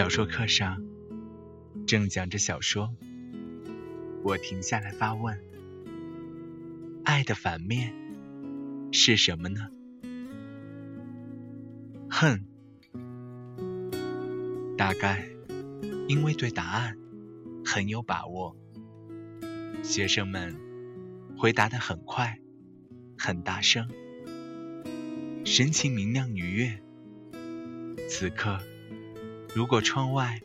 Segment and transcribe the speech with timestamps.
[0.00, 0.82] 小说课上，
[1.86, 2.94] 正讲着小说，
[4.24, 5.38] 我停下来发问：
[7.04, 7.92] 爱的反面
[8.92, 9.68] 是什么呢？
[12.08, 12.46] 恨。
[14.78, 15.28] 大概
[16.08, 16.96] 因为对答案
[17.62, 18.56] 很有把握，
[19.82, 20.56] 学生们
[21.36, 22.40] 回答的很快，
[23.18, 23.86] 很大声，
[25.44, 26.82] 神情明亮愉悦。
[28.08, 28.58] 此刻。
[29.52, 30.40] 如果窗外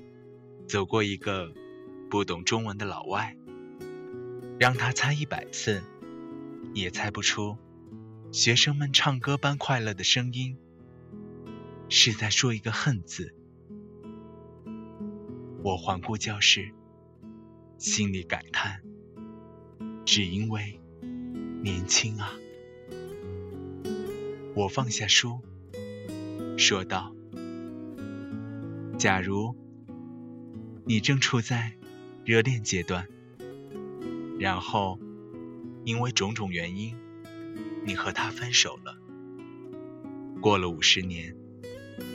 [0.67, 1.53] 走过一个
[2.09, 3.38] 不懂中文的老外，
[4.59, 5.84] 让他猜一百次，
[6.73, 7.56] 也猜不出
[8.31, 10.58] 学生们唱歌般快乐的声音
[11.88, 13.36] 是在说一个“恨”字。
[15.64, 16.73] 我环顾教室，
[17.78, 18.81] 心里感叹：
[20.03, 20.80] 只因为
[21.61, 22.33] 年轻啊！
[24.56, 25.42] 我放下书，
[26.58, 27.14] 说道。
[28.97, 29.53] 假如
[30.85, 31.73] 你正处在
[32.23, 33.07] 热恋阶段，
[34.39, 34.97] 然后
[35.83, 36.95] 因为种种原因，
[37.85, 38.97] 你和他分手了。
[40.41, 41.35] 过了五十年，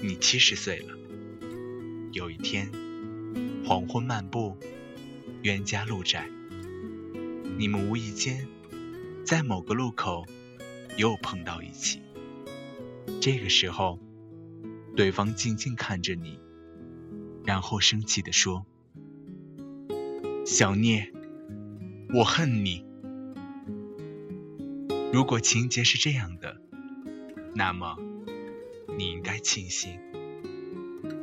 [0.03, 0.97] 你七十岁了。
[2.13, 2.73] 有一天，
[3.65, 4.57] 黄昏漫步，
[5.43, 6.31] 冤家路窄，
[7.59, 8.49] 你们无意间
[9.25, 10.25] 在某个路口
[10.97, 12.01] 又碰到一起。
[13.21, 13.99] 这个时候，
[14.97, 16.41] 对方静静看着你。
[17.45, 18.65] 然后生气地说
[20.47, 21.13] ：“小聂，
[22.15, 22.85] 我恨你。
[25.13, 26.61] 如果情节是这样的，
[27.55, 27.97] 那么
[28.97, 29.99] 你应该庆幸，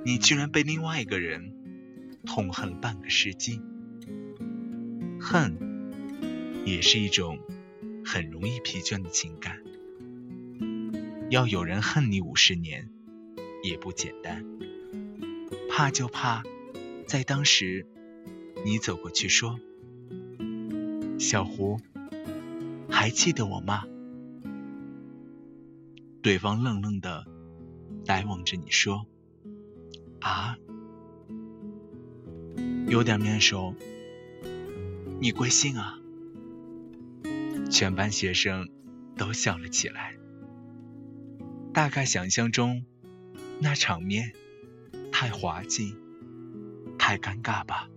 [0.04, 1.54] 你居然被另外一个人
[2.26, 3.62] 痛恨半个世纪。
[5.20, 5.58] 恨
[6.66, 7.40] 也是一种
[8.04, 9.64] 很容易疲倦的情感，
[11.30, 12.90] 要有人恨你五十年，
[13.64, 14.46] 也不简单。”
[15.78, 16.42] 怕就怕，
[17.06, 17.86] 在当时，
[18.66, 19.60] 你走过去说
[21.22, 21.80] ：“小胡，
[22.90, 23.86] 还记得我吗？”
[26.24, 27.28] 对方愣愣的
[28.06, 29.06] 呆望着你说
[30.20, 30.58] ：“啊，
[32.88, 33.76] 有点面熟。
[35.22, 36.00] 你贵姓啊？”
[37.70, 38.68] 全班学生
[39.16, 40.16] 都笑了起来。
[41.72, 42.84] 大概想象中
[43.60, 44.34] 那场面。
[45.20, 45.96] 太滑稽，
[47.00, 47.90] 太尴尬吧。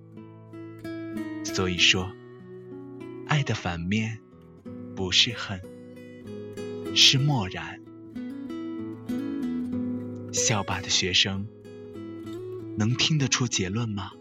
[1.44, 2.10] 所以说，
[3.26, 4.18] 爱的反面
[4.96, 5.60] 不是恨，
[6.96, 7.78] 是漠然。
[10.32, 11.46] 校霸的学生
[12.78, 14.12] 能听得出结论吗？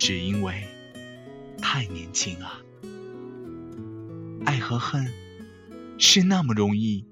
[0.00, 0.66] 只因为
[1.58, 2.60] 太年轻啊。
[4.44, 5.06] 爱和恨
[6.00, 7.06] 是那么容易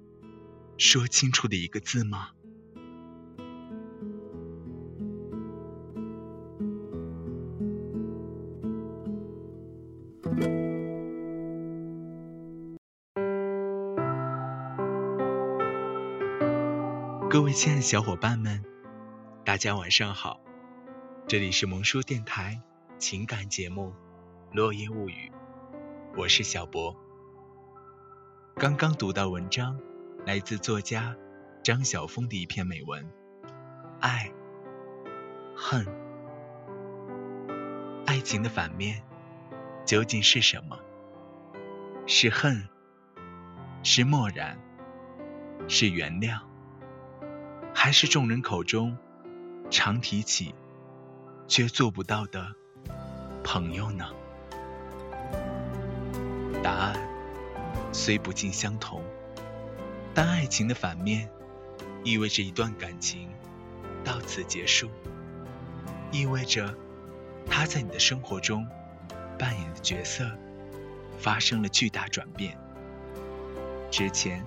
[0.79, 2.31] 说清楚的一个字吗？
[17.61, 18.65] 亲爱的小伙伴们，
[19.45, 20.41] 大家晚上好！
[21.29, 22.63] 这里是萌叔电台
[22.99, 23.93] 情感节目
[24.57, 25.31] 《落叶物语》，
[26.17, 26.97] 我是小博。
[28.55, 29.79] 刚刚读到文章，
[30.25, 31.15] 来自作家
[31.63, 33.07] 张晓峰的一篇美文：
[34.01, 34.33] 爱、
[35.55, 35.87] 恨、
[38.07, 39.03] 爱情的反面
[39.85, 40.79] 究竟是什么？
[42.07, 42.67] 是恨？
[43.83, 44.59] 是漠然？
[45.69, 46.41] 是原谅？
[47.83, 48.95] 还是众人口中
[49.71, 50.55] 常提起
[51.49, 52.55] 却做不到的
[53.43, 54.05] 朋友呢？
[56.63, 56.95] 答案
[57.91, 59.03] 虽不尽相同，
[60.13, 61.31] 但爱情的反面
[62.05, 63.31] 意味着一段感情
[64.05, 64.91] 到此结束，
[66.13, 66.75] 意味着
[67.47, 68.69] 他在你的生活中
[69.39, 70.31] 扮演的角色
[71.19, 72.59] 发生了巨大转变。
[73.91, 74.45] 之前，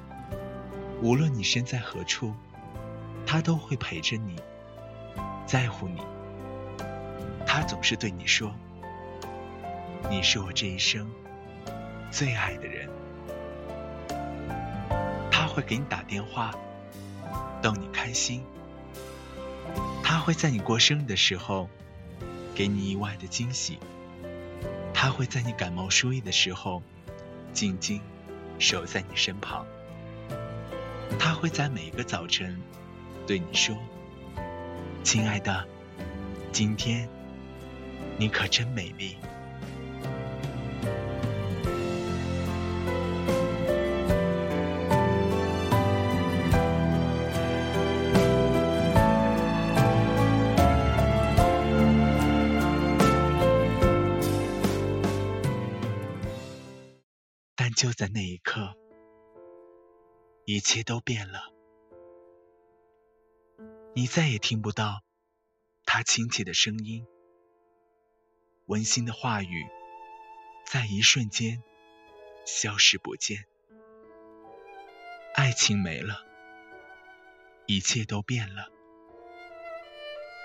[1.02, 2.32] 无论你身在何处。
[3.26, 4.36] 他都会陪着你，
[5.46, 6.02] 在乎你。
[7.46, 8.54] 他总是对你说
[10.10, 11.10] ：“你是我这一生
[12.12, 12.90] 最爱的人。”
[15.32, 16.52] 他会给你打电话，
[17.62, 18.44] 逗你开心。
[20.04, 21.70] 他会在你过生日的时候，
[22.56, 23.78] 给你意外的惊喜。
[24.94, 26.82] 他会在你感冒输液的时候，
[27.52, 28.02] 静静
[28.58, 29.66] 守在你身旁。
[31.20, 32.60] 他会在每个早晨，
[33.26, 33.74] 对你说
[35.02, 35.66] ：“亲爱的，
[36.52, 37.10] 今天
[38.20, 39.18] 你可真美丽。”
[57.56, 58.76] 但就在那一刻，
[60.44, 61.53] 一切都变了。
[63.96, 65.04] 你再也听不到
[65.86, 67.06] 他亲切的声音，
[68.66, 69.68] 温馨的话语，
[70.66, 71.62] 在一瞬间
[72.44, 73.46] 消失不见。
[75.36, 76.26] 爱情没了，
[77.68, 78.68] 一切都变了。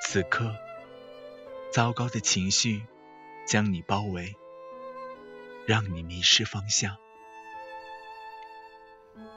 [0.05, 0.55] 此刻，
[1.73, 2.87] 糟糕的情绪
[3.47, 4.37] 将你包围，
[5.67, 6.99] 让你迷失方向。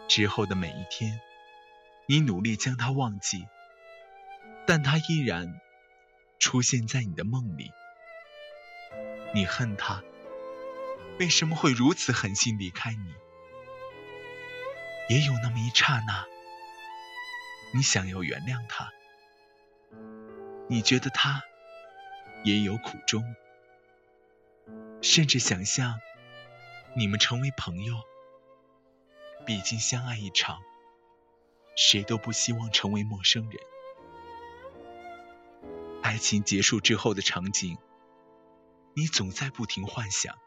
[0.10, 1.22] 之后的每一天，
[2.08, 3.46] 你努力将他忘记，
[4.66, 5.60] 但他依然
[6.40, 7.72] 出现在你的梦里。
[9.34, 10.04] 你恨他，
[11.20, 13.14] 为什么会如此狠心离开你？
[15.10, 16.26] 也有那么一刹那，
[17.74, 18.92] 你想要原谅他，
[20.68, 21.44] 你觉得他
[22.44, 23.36] 也有苦衷，
[25.02, 26.00] 甚至想象
[26.96, 27.96] 你们成为朋友。
[29.46, 30.62] 毕竟相爱一场，
[31.76, 33.60] 谁都不希望成为陌生人。
[36.12, 37.78] 爱情结束之后的场景，
[38.94, 40.38] 你总在不停幻想。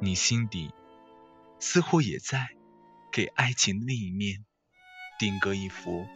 [0.00, 0.72] 你心底
[1.58, 2.50] 似乎也在
[3.10, 4.44] 给爱情的另一面
[5.18, 6.06] 定格一幅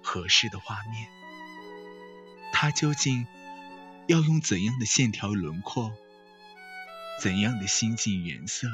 [0.00, 1.08] 合适的画面。
[2.52, 3.26] 它究竟
[4.06, 5.92] 要用怎样的线条轮廓，
[7.20, 8.68] 怎样的心境颜色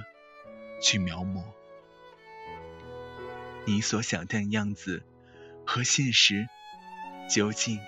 [0.83, 1.43] 去描摹？
[3.65, 5.03] 你所想象的样子
[5.65, 6.47] 和现实
[7.31, 7.81] 究竟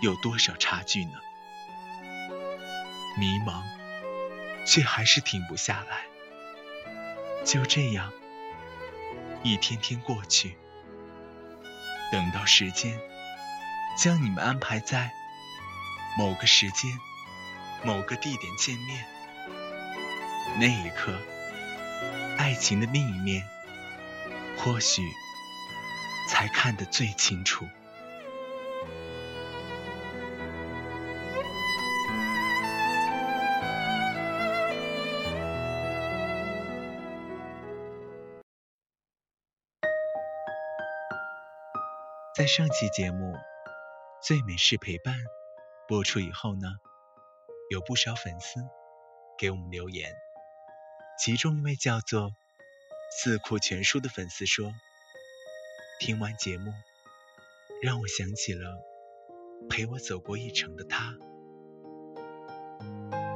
[0.00, 1.18] 有多少差距呢？
[3.16, 3.62] 迷茫，
[4.66, 6.04] 却还是停不下来。
[7.44, 8.12] 就这样，
[9.42, 10.56] 一天天过去，
[12.10, 12.98] 等到时间
[13.96, 15.10] 将你们安排在
[16.18, 16.90] 某个时间、
[17.82, 19.04] 某个地点见面，
[20.58, 21.18] 那一刻，
[22.36, 23.42] 爱情的另一面。
[24.56, 25.02] 或许
[26.30, 27.68] 才看得最清楚。
[42.44, 43.32] 在上期节目
[44.20, 45.14] 《最美是陪伴》
[45.88, 46.68] 播出以后呢，
[47.70, 48.60] 有不少粉丝
[49.38, 50.12] 给我们留言，
[51.18, 52.32] 其中一位叫做。
[53.10, 54.74] 四库全书的粉丝说
[55.98, 56.70] ：“听完节目，
[57.80, 58.76] 让我想起了
[59.70, 61.14] 陪我走过一程的他。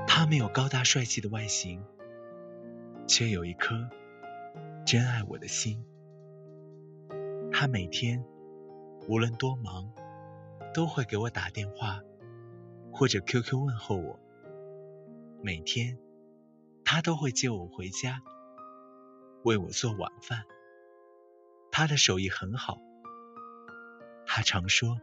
[0.06, 1.82] 他没有高大帅气的外形，
[3.06, 3.88] 却有一颗
[4.84, 5.82] 真爱我的心。
[7.50, 8.22] 他每天
[9.08, 9.90] 无论多忙，
[10.72, 12.00] 都会给我打电话
[12.92, 14.20] 或者 QQ 问候我。
[15.42, 15.98] 每天
[16.84, 18.22] 他都会接我回家。”
[19.44, 20.44] 为我做晚饭，
[21.70, 22.78] 他的手艺很好。
[24.26, 25.00] 他常说：“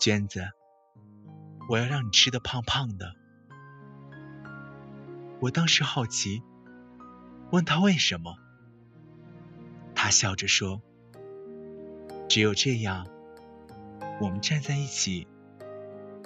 [0.00, 0.48] 娟子，
[1.68, 3.14] 我要让你吃的胖胖的。”
[5.40, 6.42] 我当时好奇，
[7.52, 8.34] 问他为什么。
[9.94, 10.82] 他笑着说
[12.30, 13.06] ：“只有这样，
[14.20, 15.26] 我们站在一起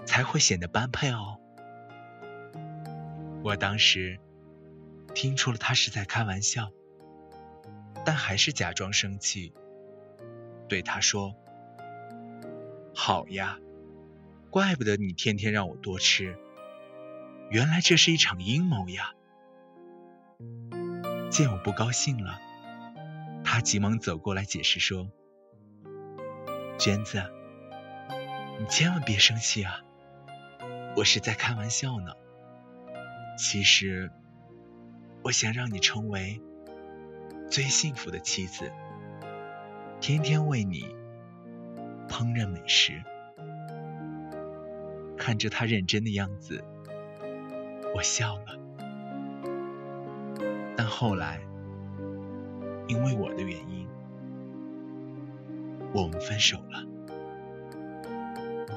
[0.06, 1.40] 才会显得般配哦。”
[3.42, 4.20] 我当时。
[5.14, 6.72] 听出了他是在开玩笑，
[8.04, 9.54] 但还是假装生气，
[10.68, 11.36] 对他说
[12.92, 13.60] ：“好呀，
[14.50, 16.36] 怪不得你天天让我多吃，
[17.48, 19.12] 原来这是一场阴谋呀！”
[21.30, 22.40] 见我不高兴了，
[23.44, 25.08] 他急忙走过来解释说
[26.78, 27.22] ：“娟子，
[28.58, 29.80] 你千万别生气啊，
[30.96, 32.12] 我是在开玩笑呢。
[33.38, 34.10] 其实……”
[35.24, 36.38] 我想让你成为
[37.48, 38.70] 最幸福的妻子，
[39.98, 40.94] 天天为你
[42.10, 43.02] 烹饪美食。
[45.16, 46.62] 看着他认真的样子，
[47.94, 48.58] 我笑了。
[50.76, 51.40] 但后来，
[52.86, 53.88] 因为我的原因，
[55.94, 56.84] 我们分手了。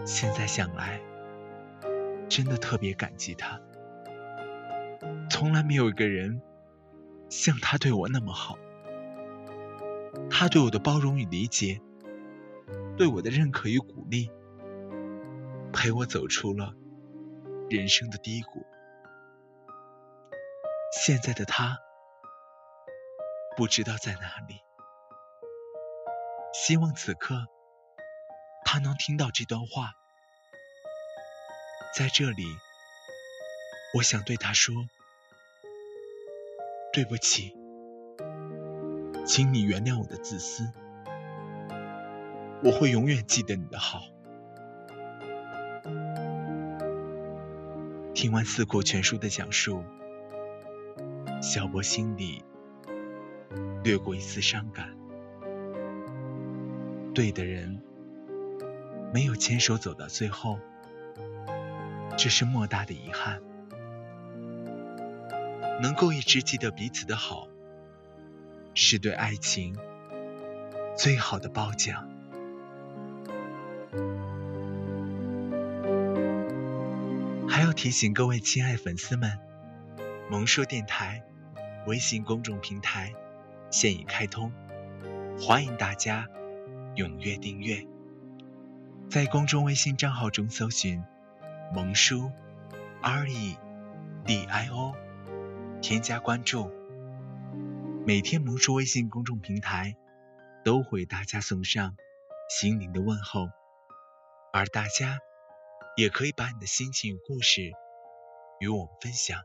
[0.05, 1.01] 现在想来，
[2.29, 3.59] 真的特别感激他。
[5.29, 6.41] 从来没有一个人
[7.27, 8.57] 像他对我那么好。
[10.29, 11.81] 他对我的包容与理解，
[12.95, 14.29] 对我的认可与鼓励，
[15.73, 16.75] 陪我走出了
[17.67, 18.63] 人生的低谷。
[20.91, 21.79] 现在的他，
[23.55, 24.66] 不知道在哪里。
[26.59, 27.45] 希望此刻
[28.65, 29.93] 他能听到这段话。
[31.95, 32.43] 在这里，
[33.93, 34.73] 我想对他说
[36.91, 37.55] ：“对不起。”
[39.25, 40.71] 请你原谅我的自私，
[42.63, 44.01] 我会永远记得你的好。
[48.15, 49.83] 听完《四库全书》的讲述，
[51.41, 52.43] 小波心里
[53.83, 54.96] 掠过一丝伤感。
[57.17, 57.81] 对的人
[59.11, 60.59] 没有牵手走到最后，
[62.15, 63.41] 这是莫大的遗憾。
[65.81, 67.47] 能够一直记得彼此的好。
[68.75, 69.75] 是对爱情
[70.95, 72.07] 最好的褒奖。
[77.49, 79.39] 还要提醒各位亲爱粉丝们，
[80.29, 81.23] 萌叔电台
[81.87, 83.11] 微信公众平台
[83.71, 84.51] 现已开通，
[85.39, 86.27] 欢迎大家
[86.97, 87.87] 踊跃订阅。
[89.07, 91.03] 在公众微信账号中搜寻
[91.71, 92.31] “萌叔
[93.03, 93.55] R E
[94.25, 94.95] D I O”，
[95.79, 96.71] 添加关注。
[98.03, 99.95] 每天萌叔微信公众平台
[100.65, 101.95] 都会大家送上
[102.49, 103.47] 心灵的问候，
[104.51, 105.19] 而大家
[105.95, 107.73] 也可以把你的心情与故事
[108.59, 109.43] 与我们分享，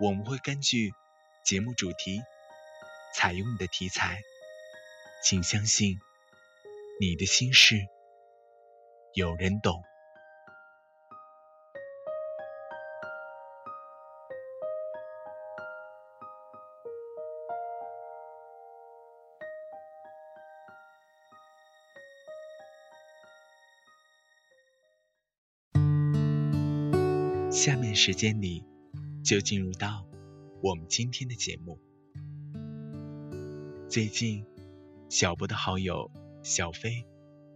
[0.00, 0.94] 我们会根据
[1.44, 2.22] 节目主题
[3.14, 4.22] 采用你的题材，
[5.22, 5.98] 请相信
[7.02, 7.88] 你的心事
[9.12, 9.82] 有人懂。
[27.50, 28.64] 下面时间里，
[29.24, 30.06] 就进入到
[30.62, 31.80] 我们今天的节目。
[33.88, 34.46] 最近，
[35.08, 36.08] 小波的好友
[36.42, 37.06] 小飞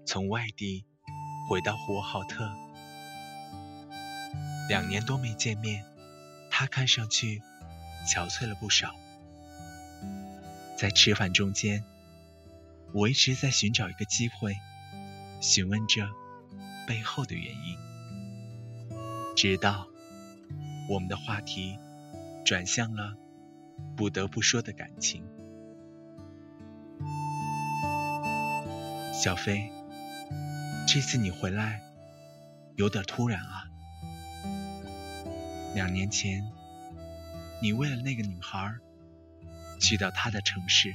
[0.04, 0.84] 从外地
[1.50, 2.48] 回到呼和浩特，
[4.68, 5.84] 两年多没见面，
[6.52, 7.42] 他看上去
[8.08, 8.94] 憔悴了不少。
[10.76, 11.82] 在吃饭中间，
[12.92, 14.56] 我一直在寻找一个机会，
[15.40, 16.08] 询问着
[16.86, 17.76] 背后的原因。
[19.34, 19.88] 直到
[20.88, 21.76] 我们的话题
[22.44, 23.16] 转向了
[23.96, 25.24] 不得不说的感情，
[29.16, 29.72] 小飞，
[30.86, 31.80] 这次你回来
[32.76, 33.64] 有点突然啊。
[35.74, 36.44] 两年前，
[37.62, 38.74] 你为了那个女孩
[39.80, 40.94] 去到她的城市，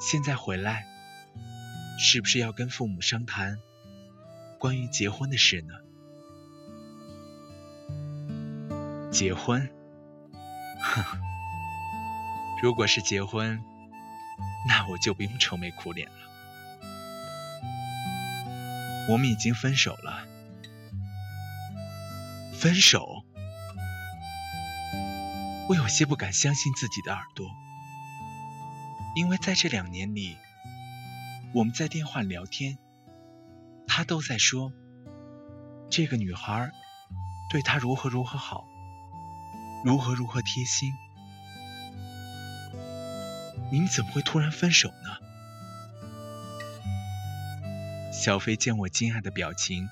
[0.00, 0.86] 现在回来，
[1.98, 3.58] 是不是要跟父母商谈
[4.60, 5.74] 关于结婚的事呢？
[9.10, 9.68] 结婚，
[10.80, 11.18] 哼，
[12.62, 13.60] 如果是结婚，
[14.68, 16.31] 那我就不用愁眉苦脸了。
[19.08, 20.26] 我们已经分手了，
[22.54, 23.24] 分手，
[25.68, 27.50] 我有些不敢相信自己的耳朵，
[29.16, 30.36] 因为在这两年里，
[31.52, 32.78] 我们在电话聊天，
[33.86, 34.72] 他都在说
[35.90, 36.70] 这个女孩
[37.50, 38.66] 对他如何如何好。
[39.84, 40.92] 如何如何贴心？
[43.72, 45.21] 您怎么会突然分手呢？
[48.24, 49.88] 小飞见我惊讶的表情，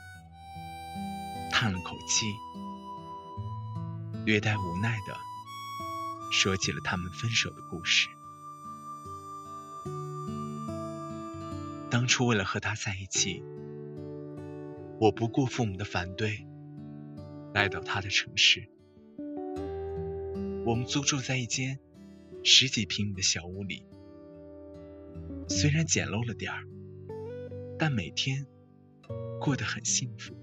[1.50, 2.26] 叹了口气，
[4.24, 5.16] 略带无奈的
[6.30, 8.08] 说起了他们分手的故事。
[11.90, 13.42] 当初为了和他在一起，
[15.00, 16.46] 我不顾父母的反对，
[17.52, 18.70] 来到他的城市。
[20.64, 21.80] 我们租住在一间
[22.44, 23.88] 十几平米的小屋里，
[25.48, 26.62] 虽然简陋了点儿，
[27.80, 28.46] 但每天
[29.40, 30.34] 过得很幸福。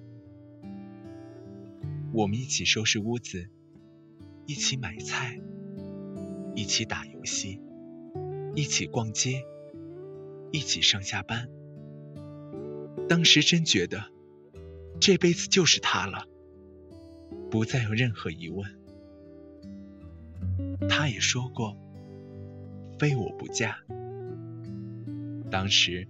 [2.11, 3.47] 我们一起收拾屋子，
[4.47, 5.39] 一起买菜，
[6.55, 7.61] 一起打游戏，
[8.55, 9.45] 一起逛街，
[10.51, 11.47] 一起上下班。
[13.07, 14.11] 当时真觉得
[14.99, 16.25] 这辈子就是他了，
[17.51, 18.79] 不再有任何疑问。
[20.89, 21.77] 他也说过，
[22.97, 23.77] 非我不嫁。
[25.51, 26.07] 当时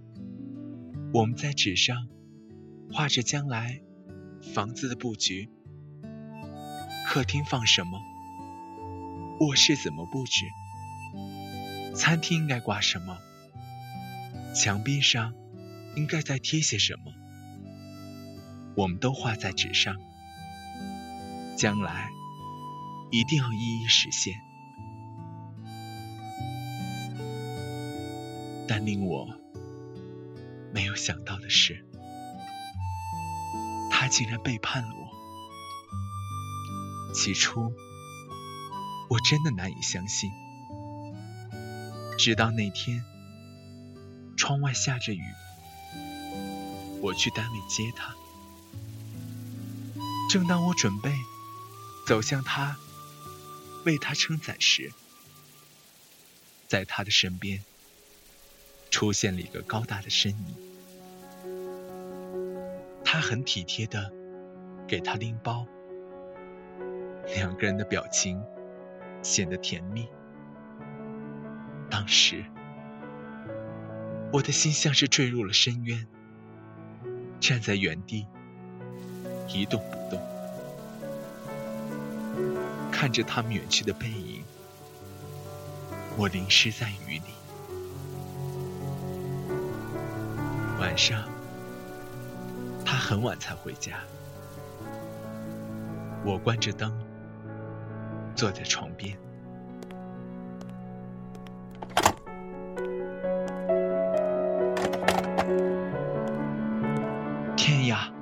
[1.10, 2.06] 我们在纸上
[2.92, 3.80] 画着将来
[4.54, 5.48] 房子的布局，
[7.06, 7.98] 客厅放什么，
[9.40, 10.44] 卧室怎么布置，
[11.94, 13.18] 餐厅应该挂什么，
[14.54, 15.32] 墙壁上
[15.96, 17.12] 应该再贴些什么，
[18.76, 19.96] 我们都画在纸上，
[21.56, 22.10] 将来
[23.10, 24.34] 一定要一一实现。
[28.68, 29.26] 但令我
[30.72, 31.84] 没有想到的是，
[33.90, 35.08] 他竟然背叛了我。
[37.14, 37.72] 起初，
[39.08, 40.30] 我真的难以相信。
[42.18, 43.02] 直到那天，
[44.36, 45.22] 窗外下着雨，
[47.00, 48.14] 我去单位接他。
[50.30, 51.12] 正当我准备
[52.06, 52.76] 走向他，
[53.86, 54.92] 为他撑伞时，
[56.68, 57.64] 在他的身边。
[58.90, 60.54] 出现了一个高大的身影，
[63.04, 64.10] 他很体贴的
[64.86, 65.66] 给他拎包，
[67.34, 68.42] 两个人的表情
[69.22, 70.08] 显得甜蜜。
[71.90, 72.44] 当时，
[74.32, 76.06] 我的心像是坠入了深渊，
[77.40, 78.26] 站在原地
[79.48, 80.20] 一动不动，
[82.90, 84.42] 看着他们远去的背影，
[86.16, 87.22] 我淋湿在雨里。
[90.78, 91.24] 晚上，
[92.84, 93.98] 他很晚才回家。
[96.24, 96.96] 我关着灯，
[98.36, 99.18] 坐在床边。
[107.56, 108.12] 天呀，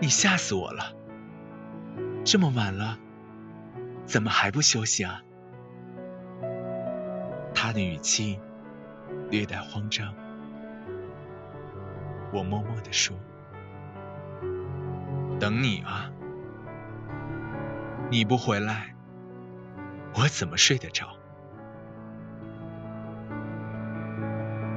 [0.00, 0.94] 你吓死我了！
[2.24, 2.98] 这么晚了，
[4.04, 5.22] 怎么还不休息啊？
[7.54, 8.38] 他的语气
[9.30, 10.14] 略带慌张。
[12.32, 13.16] 我默默地说
[15.40, 16.10] ：“等你啊，
[18.10, 18.94] 你不回来，
[20.14, 21.08] 我怎么睡得着？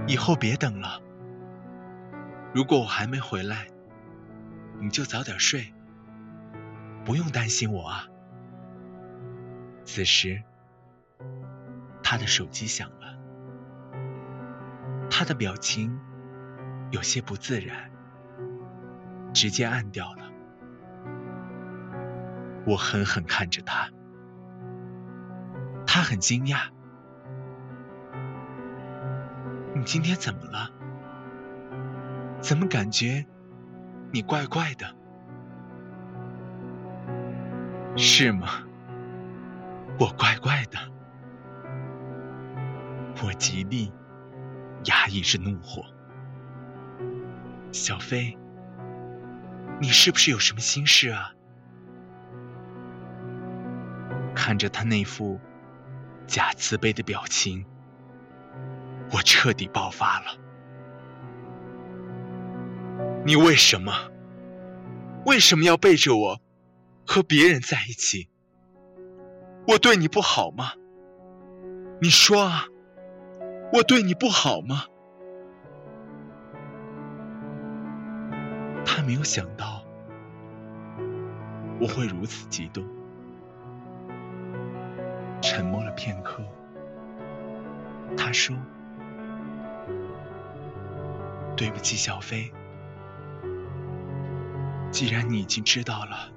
[0.07, 1.01] 以后别等了。
[2.53, 3.67] 如果我还没回来，
[4.79, 5.73] 你就早点睡，
[7.03, 8.07] 不用担心我啊。”
[9.83, 10.41] 此时，
[12.01, 13.17] 他的手机响了，
[15.09, 15.99] 他的表情。
[16.91, 17.89] 有些不自然，
[19.34, 20.30] 直接按掉了。
[22.65, 23.89] 我狠狠看着他，
[25.88, 26.69] 他很惊讶
[29.73, 30.69] ：“你今天怎么了？
[32.41, 33.25] 怎么感觉
[34.12, 34.93] 你怪怪的？
[37.95, 38.47] 是吗？
[39.97, 40.77] 我怪怪的。”
[43.23, 43.93] 我极力
[44.86, 45.84] 压抑着怒火。
[47.71, 48.38] 小飞，
[49.79, 51.31] 你是不是有什么心事啊？
[54.36, 55.39] 看着他那副
[56.27, 57.65] 假慈悲的表情，
[59.13, 60.38] 我彻底爆发了。
[63.25, 63.93] 你为什么？
[65.25, 66.41] 为什么要背着我
[67.05, 68.29] 和别人在一起？
[69.67, 70.73] 我对你不好吗？
[72.01, 72.65] 你说啊，
[73.71, 74.86] 我对你不好吗？
[79.01, 79.83] 他没有想到
[81.79, 82.85] 我会如此激动，
[85.41, 86.43] 沉默了片刻，
[88.15, 88.55] 他说
[91.57, 92.53] ：“对不起，小飞，
[94.91, 96.29] 既然你已经知道了，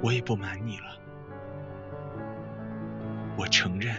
[0.00, 0.96] 我也不瞒你了，
[3.36, 3.96] 我承认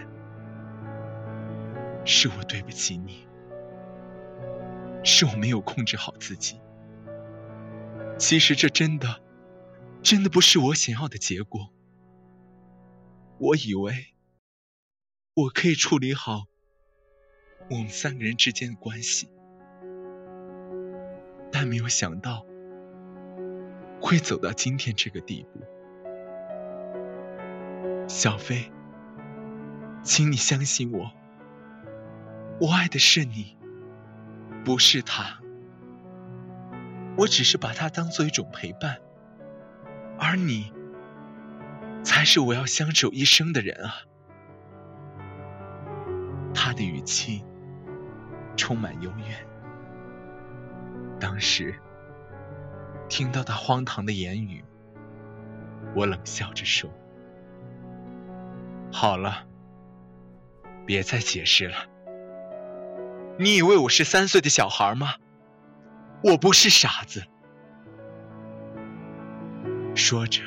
[2.06, 3.28] 是我对不起你。”
[5.04, 6.60] 是我没有控制好自己。
[8.18, 9.20] 其实这真的，
[10.02, 11.70] 真的不是我想要的结果。
[13.38, 14.14] 我以为
[15.34, 16.44] 我可以处理好
[17.68, 19.28] 我们三个人之间的关系，
[21.52, 22.46] 但没有想到
[24.00, 25.60] 会走到今天这个地步。
[28.06, 28.70] 小飞，
[30.02, 31.10] 请你相信我，
[32.60, 33.56] 我爱的是你。
[34.64, 35.38] 不是他，
[37.18, 38.98] 我只是把他当做一种陪伴，
[40.18, 40.72] 而你
[42.02, 43.94] 才是我要相守一生的人啊！
[46.54, 47.44] 他的语气
[48.56, 49.46] 充满幽怨。
[51.20, 51.78] 当时
[53.08, 54.64] 听到他荒唐的言语，
[55.94, 56.90] 我冷笑着说
[58.90, 59.46] ：“好了，
[60.86, 61.76] 别再解释了。
[63.36, 65.14] 你以为我是三岁的小孩吗？
[66.22, 67.24] 我不是傻子。
[69.96, 70.40] 说着，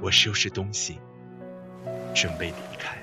[0.00, 1.00] 我收拾东西，
[2.14, 2.96] 准备离开。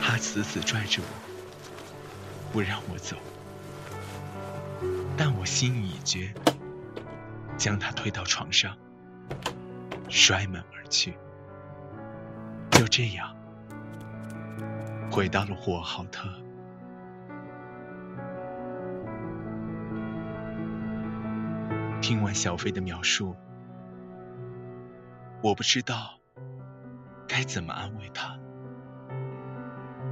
[0.00, 3.16] 他死死拽着我，不让我走。
[5.16, 6.32] 但我心意已决，
[7.56, 8.76] 将他推到床上，
[10.08, 11.18] 摔门而去。
[12.70, 13.35] 就这样，
[15.16, 16.28] 回到了呼和浩特。
[22.02, 23.34] 听完小飞的描述，
[25.42, 26.20] 我不知道
[27.26, 28.38] 该怎么安慰他，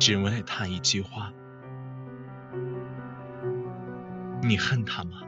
[0.01, 1.31] 只问了他一句话。
[4.41, 5.21] 你恨他吗？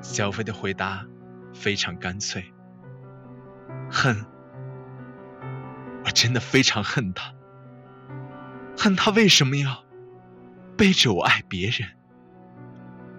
[0.00, 1.06] 小飞的回答
[1.52, 2.54] 非常干脆。
[3.90, 4.24] 恨，
[6.20, 7.32] 真的非常恨他。
[8.76, 9.84] 恨他为什么要
[10.76, 11.90] 背着我爱别人？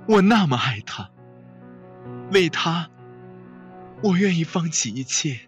[0.05, 1.09] 我那么爱他，
[2.33, 2.89] 为他，
[4.03, 5.39] 我愿意放弃一切。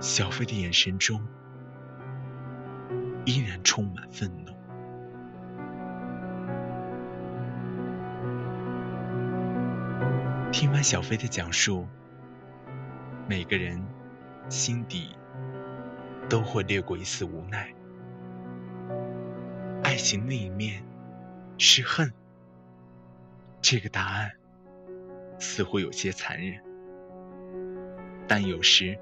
[0.00, 1.22] 小飞的眼神中
[3.26, 4.54] 依然充满愤怒。
[10.50, 11.86] 听完小飞的讲述，
[13.28, 13.84] 每个人
[14.50, 15.16] 心底
[16.28, 17.72] 都会掠过一丝无奈。
[19.82, 20.84] 爱情另一面
[21.56, 22.12] 是恨，
[23.62, 24.32] 这个答案
[25.38, 26.60] 似乎有些残忍，
[28.26, 28.98] 但有时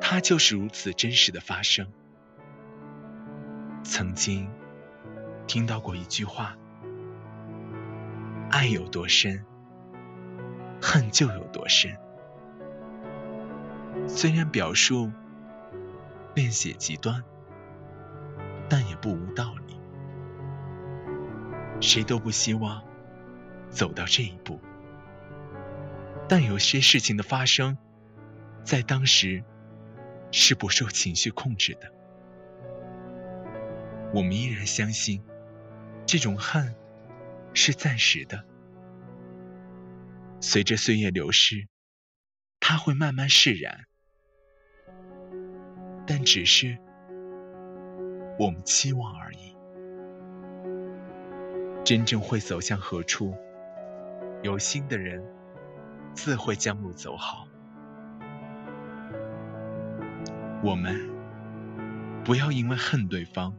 [0.00, 1.90] 它就是如此真实的发生。
[3.82, 4.50] 曾经
[5.46, 6.54] 听到过一句话：
[8.50, 9.42] 爱有多深。
[10.82, 11.96] 恨就有多深。
[14.06, 15.10] 虽然表述
[16.34, 17.22] 恋血极端，
[18.68, 19.78] 但也不无道理。
[21.80, 22.82] 谁都不希望
[23.68, 24.60] 走到这一步，
[26.28, 27.76] 但有些事情的发生，
[28.62, 29.44] 在当时
[30.30, 31.92] 是不受情绪控制的。
[34.14, 35.22] 我们依然相信，
[36.06, 36.74] 这种恨
[37.52, 38.44] 是暂时的。
[40.40, 41.66] 随着岁月流逝，
[42.66, 43.84] 它会慢慢释然，
[46.06, 46.78] 但只是
[48.38, 49.54] 我们期望而已。
[51.84, 53.36] 真正会走向何处，
[54.42, 55.22] 有心的人
[56.14, 57.46] 自会将路走好。
[60.62, 61.10] 我们
[62.24, 63.54] 不要因为恨对方，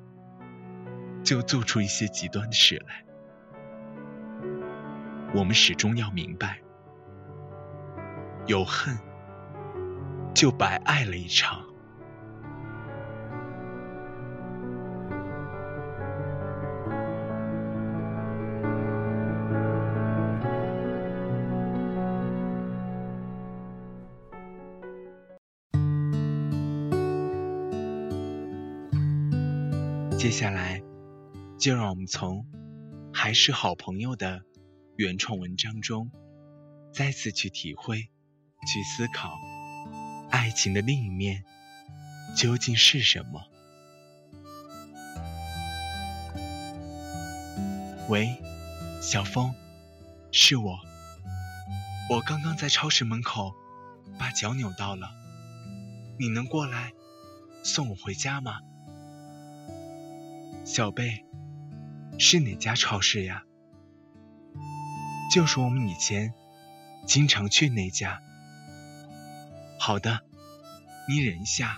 [1.24, 3.06] 就做出一些极端的事来。
[5.36, 6.64] 我们始终要明白。
[8.47, 8.95] 有恨，
[10.36, 11.65] 就白爱了一场。
[30.17, 30.81] 接下来，
[31.58, 32.45] 就让我们从
[33.13, 34.41] “还是好朋友”的
[34.97, 36.12] 原创文章中，
[36.91, 38.10] 再次去体会。
[38.65, 39.39] 去思考，
[40.32, 41.43] 爱情的另一面
[42.36, 43.43] 究竟是什么？
[48.10, 48.38] 喂，
[49.01, 49.54] 小峰，
[50.32, 50.80] 是我。
[52.10, 53.54] 我刚刚在超市门口
[54.19, 55.10] 把脚扭到了，
[56.19, 56.91] 你能过来
[57.63, 58.60] 送我回家吗？
[60.63, 61.25] 小贝，
[62.19, 63.43] 是哪家超市呀？
[65.34, 66.34] 就是我们以前
[67.08, 68.21] 经常去那家。
[69.78, 70.22] 好的，
[71.08, 71.78] 你忍一下，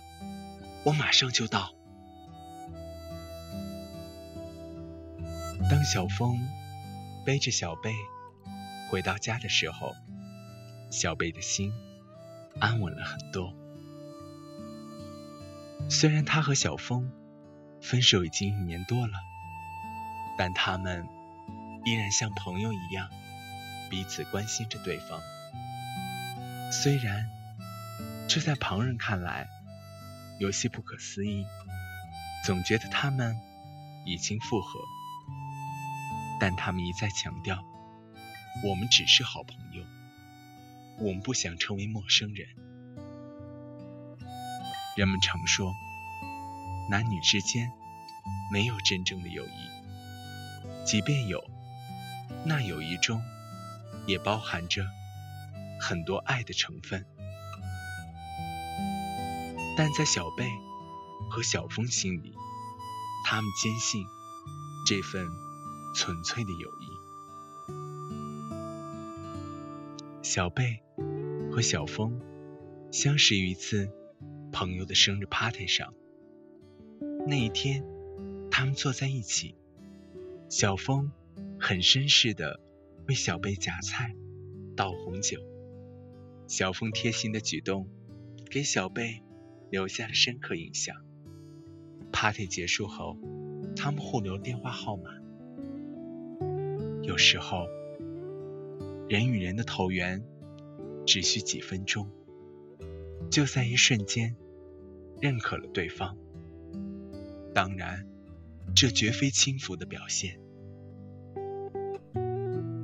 [0.86, 1.74] 我马上就到。
[5.70, 6.40] 当小峰
[7.26, 7.94] 背着小贝
[8.90, 9.94] 回到家的时候，
[10.90, 11.74] 小贝的心
[12.62, 13.54] 安稳了很多。
[15.90, 17.12] 虽然他和小峰
[17.82, 19.14] 分手已经一年多了，
[20.38, 21.06] 但他们
[21.84, 23.10] 依然像朋友一样
[23.90, 25.20] 彼此关心着对方。
[26.72, 27.37] 虽然。
[28.28, 29.48] 这在旁人看来
[30.38, 31.46] 有些不可思议，
[32.46, 33.36] 总觉得他们
[34.06, 34.80] 已经复合，
[36.40, 37.64] 但他们一再强调，
[38.66, 39.84] 我们只是好朋友，
[41.00, 42.48] 我们不想成为陌生人。
[44.98, 45.74] 人们常说，
[46.90, 47.72] 男女之间
[48.52, 51.42] 没有真正的友谊，即便有，
[52.44, 53.24] 那友谊中
[54.06, 54.86] 也包含着
[55.80, 57.06] 很多爱的成分。
[59.78, 60.50] 但在小贝
[61.30, 62.34] 和小峰心里，
[63.24, 64.04] 他们坚信
[64.88, 65.28] 这份
[65.94, 66.88] 纯粹的友谊。
[70.24, 70.82] 小贝
[71.52, 72.20] 和小峰
[72.92, 73.92] 相识于一次
[74.52, 75.94] 朋友的生日 party 上。
[77.28, 77.86] 那一天，
[78.50, 79.56] 他们坐在一起，
[80.50, 81.12] 小峰
[81.60, 82.60] 很绅士的
[83.08, 84.16] 为小贝夹菜、
[84.76, 85.40] 倒红酒。
[86.48, 87.88] 小峰贴心的举动
[88.50, 89.22] 给小贝
[89.70, 90.96] 留下了深刻印象。
[92.12, 93.18] party 结束后，
[93.76, 95.12] 他们互留电话号码。
[97.04, 97.68] 有时候。
[99.10, 100.22] 人与人的投缘
[101.06, 102.12] 只需几分钟，
[103.32, 104.36] 就在一瞬间
[105.22, 106.18] 认可了对方。
[107.54, 108.06] 当然，
[108.76, 110.42] 这绝非轻浮的表现。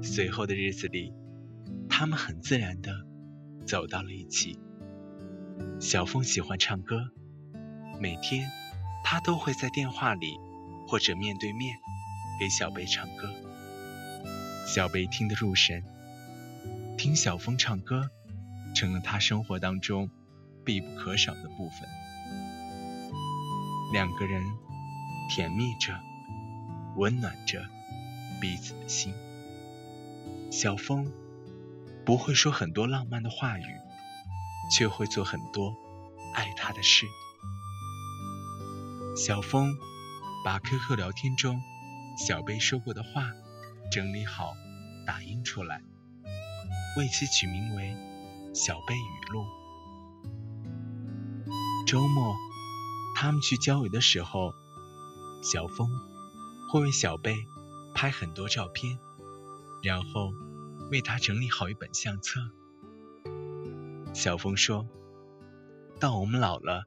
[0.01, 1.13] 随后的日子里，
[1.89, 3.05] 他们很自然的
[3.65, 4.57] 走到了一起。
[5.79, 7.09] 小峰喜欢唱歌，
[7.99, 8.49] 每天
[9.03, 10.37] 他都会在电话里
[10.87, 11.77] 或者面对面
[12.39, 13.29] 给小贝唱歌，
[14.65, 15.83] 小贝听得入神。
[16.97, 18.09] 听小峰唱歌，
[18.75, 20.09] 成了他生活当中
[20.63, 21.89] 必不可少的部分。
[23.91, 24.41] 两个人
[25.29, 25.99] 甜蜜着，
[26.95, 27.65] 温暖着
[28.39, 29.13] 彼此的心。
[30.49, 31.11] 小峰
[32.05, 33.79] 不会说很多浪漫的话语，
[34.71, 35.75] 却会做很多
[36.33, 37.05] 爱他的事。
[39.15, 39.77] 小峰
[40.43, 41.61] 把 QQ 聊天中
[42.27, 43.31] 小贝说过的话
[43.91, 44.53] 整理好，
[45.05, 45.83] 打印出来。
[46.97, 47.95] 为其取名为
[48.55, 49.45] 《小贝语录》。
[51.87, 52.35] 周末，
[53.15, 54.53] 他们去郊游的时候，
[55.43, 55.89] 小峰
[56.71, 57.35] 会为小贝
[57.93, 58.97] 拍很多照片，
[59.83, 60.31] 然后
[60.91, 62.39] 为他整理好一本相册。
[64.13, 64.87] 小峰说
[65.99, 66.85] ：“到我们老了，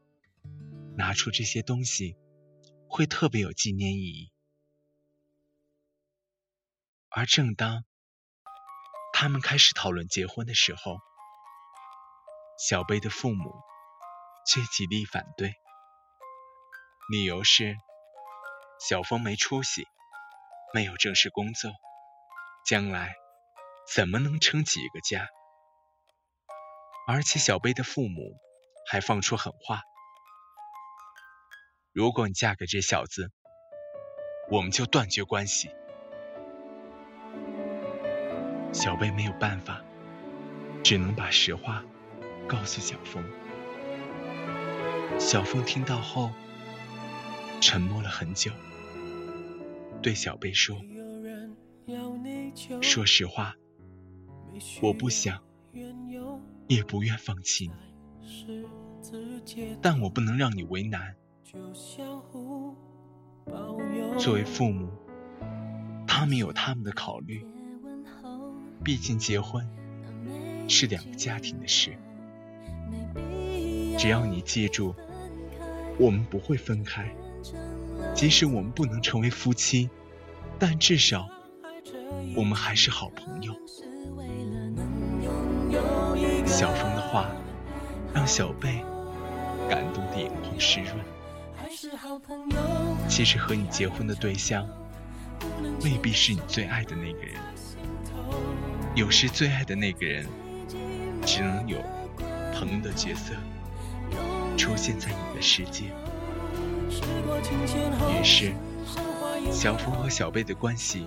[0.96, 2.16] 拿出这些东西，
[2.88, 4.32] 会特别有纪念意义。”
[7.10, 7.84] 而正当……
[9.12, 10.98] 他们开始讨论结婚的时候，
[12.58, 13.54] 小贝的父母
[14.46, 15.54] 却极力反对，
[17.10, 17.76] 理由是
[18.78, 19.84] 小峰没出息，
[20.74, 21.72] 没有正式工作，
[22.66, 23.16] 将来
[23.94, 25.28] 怎么能撑起一个家？
[27.08, 28.36] 而且小贝的父母
[28.90, 29.82] 还放出狠话：
[31.92, 33.30] 如果你嫁给这小子，
[34.50, 35.70] 我们就断绝关系。
[38.72, 39.84] 小贝没有办法，
[40.82, 41.84] 只能把实话
[42.48, 43.24] 告诉小峰。
[45.20, 46.32] 小峰听到后，
[47.60, 48.50] 沉默了很久，
[50.02, 50.76] 对小贝说
[52.82, 53.54] ：“说实话，
[54.82, 55.40] 我不想，
[56.68, 58.64] 也不愿放弃你，
[59.80, 61.14] 但我不能让你为难。
[64.18, 64.88] 作为父母，
[66.06, 67.46] 他们有他们的考虑。”
[68.84, 69.68] 毕竟结婚
[70.68, 71.96] 是两个家庭的事，
[73.98, 74.94] 只要你记住，
[75.98, 77.12] 我们不会分开。
[78.14, 79.90] 即使我们不能成为夫妻，
[80.58, 81.28] 但至少
[82.36, 83.52] 我们还是好朋友。
[86.46, 87.26] 小峰的话
[88.14, 88.82] 让小贝
[89.68, 90.94] 感动的眼眶湿润。
[93.08, 94.66] 其实和你结婚的对象
[95.82, 97.34] 未必是你最爱的那个人。
[98.94, 100.26] 有时最爱的那个人，
[101.26, 101.76] 只能有
[102.54, 103.34] 朋友的角色
[104.56, 105.84] 出现在你的世界。
[108.10, 108.54] 于是，
[109.52, 111.06] 小峰和小贝的关系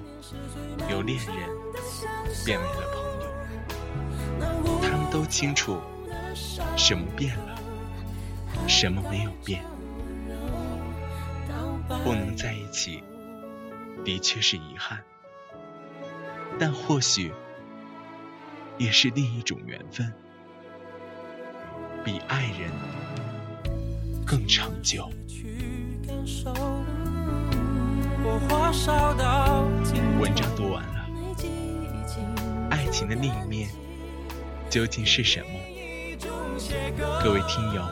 [0.89, 1.35] 由恋人
[2.45, 2.98] 变为了朋友。
[5.19, 5.77] 都清楚
[6.77, 7.59] 什么变了，
[8.69, 9.61] 什么没有变。
[12.05, 13.03] 不能在一起，
[14.05, 15.03] 的确是遗憾，
[16.57, 17.33] 但或许。
[18.77, 20.09] 也是另一种缘分，
[22.01, 22.71] 比爱人
[24.25, 25.11] 更长久。
[30.21, 31.09] 文章读完了，
[32.69, 33.69] 爱情的另一面
[34.69, 35.59] 究竟是什么？
[37.23, 37.83] 各位听友，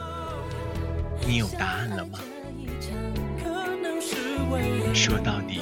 [1.26, 2.20] 你有答案了吗？
[4.94, 5.60] 说到底，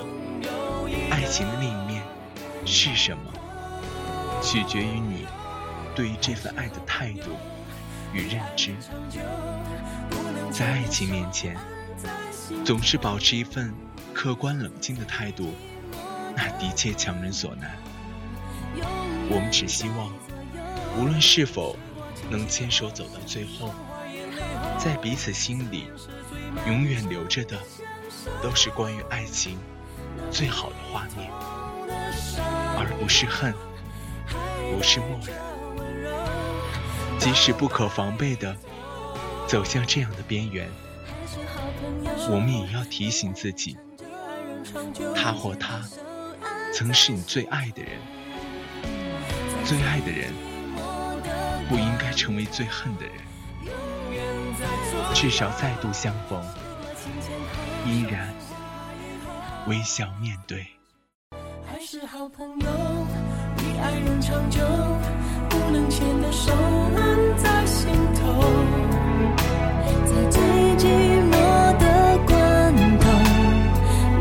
[1.11, 2.03] 爱情的另一面
[2.67, 3.33] 是什么？
[4.43, 5.27] 取决于你
[5.95, 7.31] 对于这份爱的态度
[8.13, 8.75] 与认知。
[10.53, 11.57] 在爱情面前，
[12.63, 13.73] 总是保持一份
[14.13, 15.55] 客观冷静的态度，
[16.37, 17.75] 那的确强人所难。
[19.29, 20.13] 我们只希望，
[20.99, 21.77] 无论是否
[22.31, 23.73] 能牵手走到最后，
[24.79, 25.91] 在彼此心里
[26.67, 27.59] 永远留着的，
[28.43, 29.59] 都是关于爱情
[30.31, 31.31] 最好的画面，
[32.79, 33.53] 而不是恨，
[34.75, 35.37] 不是漠然。
[37.19, 38.57] 即使不可防备的
[39.47, 40.71] 走向这样的边缘，
[42.31, 43.77] 我们也要提醒自己，
[45.15, 45.83] 他或她
[46.73, 48.01] 曾是你最爱的人，
[49.65, 50.33] 最爱的人
[51.69, 53.15] 不应该成为最恨的人。
[55.15, 56.43] 至少再度相逢，
[57.85, 58.33] 依然
[59.67, 60.67] 微笑面对。
[61.67, 62.67] 还是好朋友，
[63.57, 64.61] 比爱人长久，
[65.49, 68.43] 不能牵的手按在心头，
[70.07, 70.41] 在最
[70.79, 70.87] 寂
[71.31, 71.33] 寞
[71.79, 73.11] 的关头，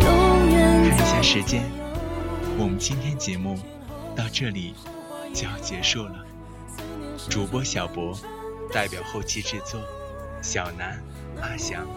[0.01, 1.63] 永远看一下时间，
[2.57, 3.57] 我们今天节目
[4.15, 4.73] 到这里
[5.33, 6.25] 就要结束了。
[7.29, 8.17] 主播小博
[8.71, 9.81] 代表后期制作。
[10.41, 11.01] 小南、
[11.41, 11.87] 阿翔，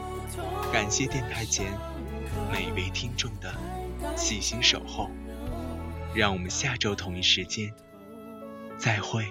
[0.73, 1.67] 感谢电台前
[2.51, 3.53] 每位听众的
[4.17, 5.11] 细心守候，
[6.14, 7.71] 让我们下周同一时间
[8.79, 9.27] 再会。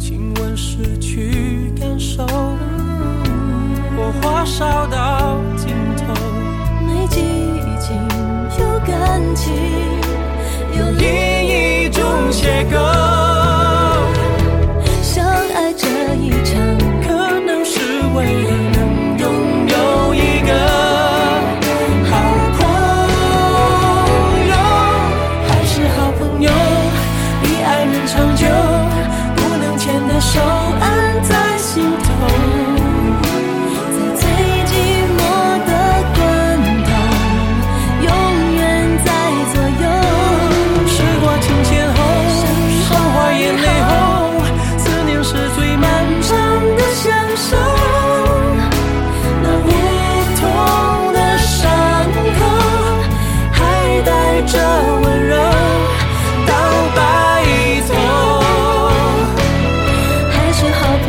[0.00, 5.01] 亲吻失去感受，火花烧到
[9.42, 9.52] 情，
[10.78, 11.31] 有你。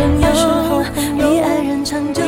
[0.03, 0.83] 朋友，
[1.15, 2.21] 你爱人长久，